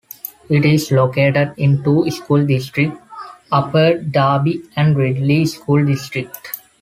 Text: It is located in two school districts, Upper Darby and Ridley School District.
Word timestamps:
It 0.49 0.65
is 0.65 0.91
located 0.91 1.53
in 1.57 1.83
two 1.83 2.09
school 2.09 2.43
districts, 2.43 2.99
Upper 3.51 3.99
Darby 3.99 4.63
and 4.75 4.97
Ridley 4.97 5.45
School 5.45 5.85
District. 5.85 6.35